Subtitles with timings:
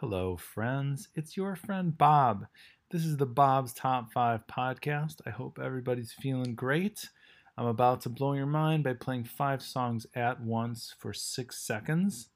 [0.00, 1.06] Hello, friends.
[1.14, 2.46] It's your friend Bob.
[2.90, 5.20] This is the Bob's Top 5 podcast.
[5.24, 7.08] I hope everybody's feeling great.
[7.56, 12.30] I'm about to blow your mind by playing five songs at once for six seconds.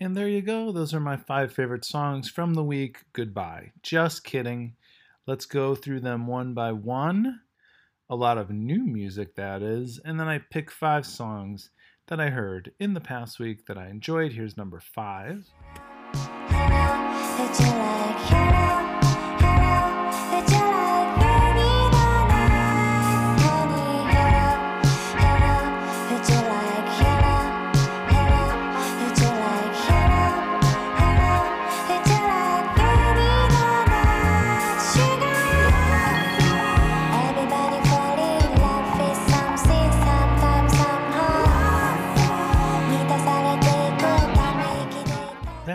[0.00, 0.72] And there you go.
[0.72, 3.04] Those are my five favorite songs from the week.
[3.12, 3.70] Goodbye.
[3.82, 4.74] Just kidding.
[5.28, 7.40] Let's go through them one by one.
[8.14, 9.98] A lot of new music, that is.
[10.04, 11.70] And then I pick five songs
[12.06, 14.30] that I heard in the past week that I enjoyed.
[14.30, 15.44] Here's number five.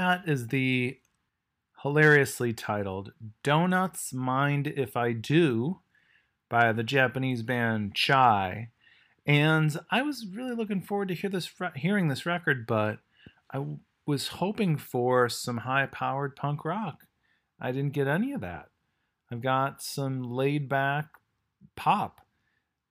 [0.09, 0.97] That is the
[1.83, 5.81] hilariously titled Donuts Mind If I Do
[6.49, 8.69] by the Japanese band Chai.
[9.27, 12.97] And I was really looking forward to hear this hearing this record, but
[13.53, 13.63] I
[14.07, 17.05] was hoping for some high-powered punk rock.
[17.61, 18.69] I didn't get any of that.
[19.31, 21.05] I've got some laid-back
[21.75, 22.21] pop.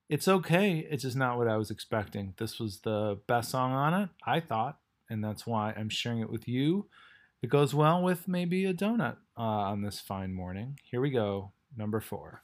[0.08, 0.86] It's okay.
[0.88, 2.34] It's just not what I was expecting.
[2.36, 4.78] This was the best song on it, I thought,
[5.10, 6.86] and that's why I'm sharing it with you.
[7.40, 10.78] It goes well with maybe a donut uh, on this fine morning.
[10.90, 12.42] Here we go, number four.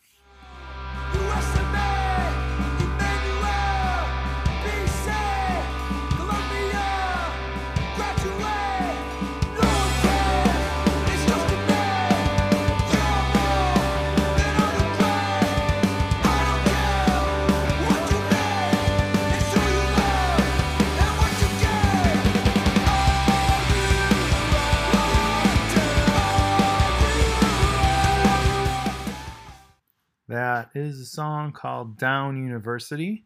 [30.54, 33.24] That is a song called Down University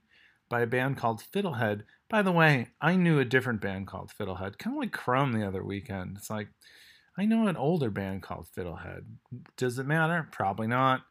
[0.48, 1.82] by a band called Fiddlehead.
[2.08, 5.46] By the way, I knew a different band called Fiddlehead, kind of like Chrome the
[5.46, 6.16] other weekend.
[6.16, 6.48] It's like,
[7.18, 9.02] I know an older band called Fiddlehead.
[9.58, 10.26] Does it matter?
[10.32, 11.02] Probably not.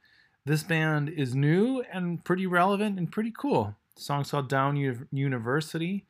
[0.43, 3.75] This band is new and pretty relevant and pretty cool.
[3.95, 6.07] The song's called Down U- University,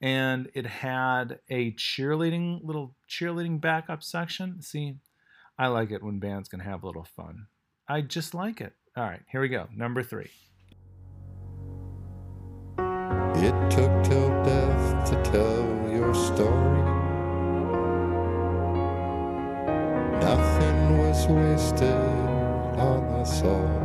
[0.00, 4.62] and it had a cheerleading, little cheerleading backup section.
[4.62, 4.94] See,
[5.58, 7.48] I like it when bands can have a little fun.
[7.86, 8.72] I just like it.
[8.96, 9.68] All right, here we go.
[9.74, 10.30] Number three.
[13.36, 16.82] It took till death to tell your story.
[20.20, 21.94] Nothing was wasted
[22.78, 23.80] on us all.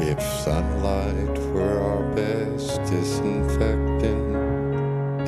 [0.00, 4.34] If sunlight were our best disinfectant,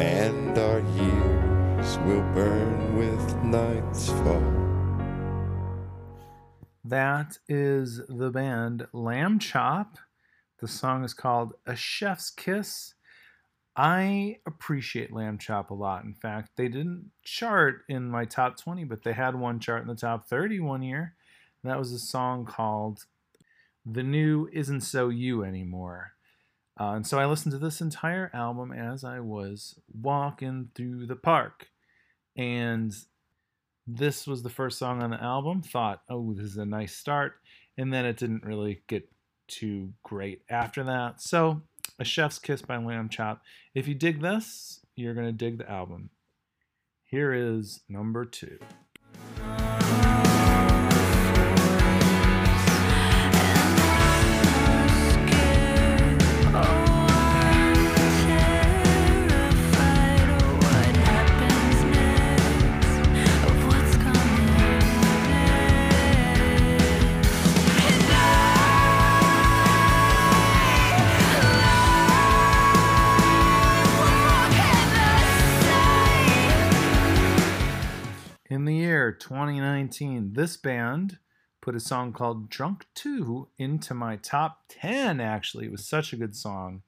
[0.01, 4.62] and our years will burn with night's fall.
[6.92, 9.94] That is the band Lambchop.
[10.60, 12.92] The song is called A Chef's Kiss.
[13.75, 16.04] I appreciate Lambchop a lot.
[16.04, 19.88] In fact, they didn't chart in my top 20, but they had one chart in
[19.88, 21.14] the top 30 one year.
[21.64, 23.06] That was a song called
[23.86, 26.12] The New Isn't So You Anymore.
[26.78, 31.16] Uh, and so I listened to this entire album as I was walking through the
[31.16, 31.69] park.
[32.36, 32.92] And
[33.87, 35.62] this was the first song on the album.
[35.62, 37.34] Thought, oh, this is a nice start.
[37.76, 39.09] And then it didn't really get
[39.48, 41.20] too great after that.
[41.20, 41.62] So,
[41.98, 43.41] A Chef's Kiss by Lambchop.
[43.75, 46.10] If you dig this, you're going to dig the album.
[47.04, 48.59] Here is number two.
[79.12, 81.18] Year 2019, this band
[81.60, 85.66] put a song called Drunk 2 into my top 10, actually.
[85.66, 86.80] It was such a good song.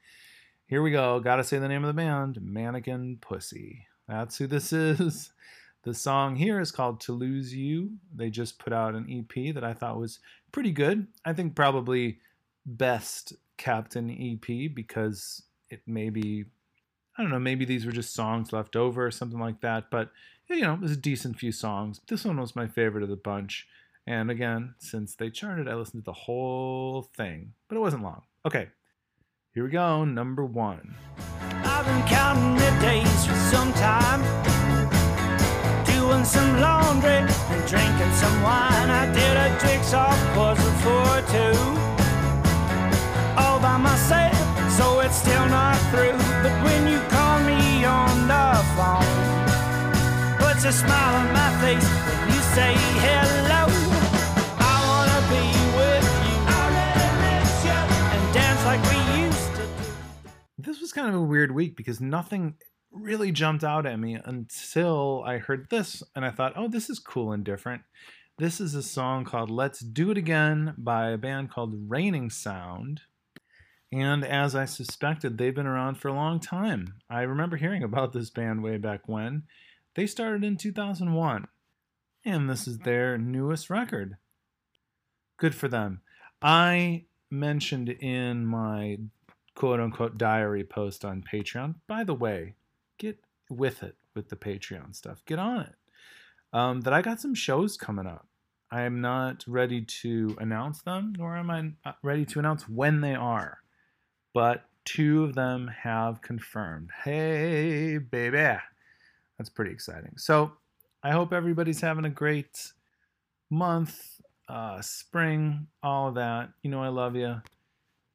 [0.67, 1.21] Here we go.
[1.21, 3.87] Gotta say the name of the band Mannequin Pussy.
[4.09, 5.33] That's who this is.
[5.83, 7.91] The song here is called To Lose You.
[8.15, 10.19] They just put out an EP that I thought was
[10.51, 11.07] pretty good.
[11.27, 12.21] I think probably
[12.65, 16.47] best Captain EP because it maybe,
[17.19, 19.91] I don't know, maybe these were just songs left over or something like that.
[19.91, 20.11] But
[20.49, 22.01] you know, there's a decent few songs.
[22.09, 23.67] This one was my favorite of the bunch.
[24.07, 28.23] And again, since they charted, I listened to the whole thing, but it wasn't long.
[28.47, 28.69] Okay,
[29.55, 30.95] Here we go, number one.
[31.65, 34.21] I've been counting the days for some time.
[35.87, 38.91] Doing some laundry and drinking some wine.
[38.91, 41.57] I did a jigsaw puzzle for two.
[43.41, 44.37] All by myself,
[44.73, 46.19] so it's still not through.
[46.43, 47.01] But when you
[50.65, 52.73] a smile on my face when you say
[53.05, 53.67] hello.
[54.57, 55.45] I wanna be
[55.77, 56.37] with you.
[56.49, 57.81] I miss you.
[58.15, 59.93] And dance like we used to do.
[60.57, 62.55] This was kind of a weird week because nothing
[62.91, 66.99] really jumped out at me until I heard this and I thought, oh, this is
[66.99, 67.83] cool and different.
[68.39, 73.03] This is a song called Let's Do It Again by a band called Reigning Sound.
[73.93, 76.95] And as I suspected, they've been around for a long time.
[77.11, 79.43] I remember hearing about this band way back when.
[79.95, 81.47] They started in 2001.
[82.25, 84.17] And this is their newest record.
[85.37, 86.01] Good for them.
[86.41, 88.99] I mentioned in my
[89.55, 91.77] quote unquote diary post on Patreon.
[91.87, 92.55] By the way,
[92.99, 93.19] get
[93.51, 95.23] with it with the Patreon stuff.
[95.27, 95.75] Get on it.
[96.53, 98.27] Um, that I got some shows coming up.
[98.71, 103.01] I am not ready to announce them, nor am I uh, ready to announce when
[103.01, 103.59] they are.
[104.33, 106.91] But two of them have confirmed.
[107.05, 108.57] Hey, baby.
[109.39, 110.13] That's pretty exciting.
[110.17, 110.53] So
[111.03, 112.73] I hope everybody's having a great
[113.51, 116.51] month, uh, spring, all of that.
[116.63, 117.41] You know, I love you.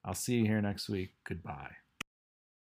[0.05, 1.11] I'll see you here next week.
[1.27, 1.78] Goodbye.